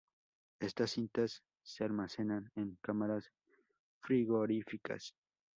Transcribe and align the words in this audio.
Estas 0.59 0.89
cintas 0.93 1.43
se 1.61 1.83
almacenan 1.83 2.51
en 2.55 2.75
cámaras 2.81 3.29
frigoríficas. 3.99 5.13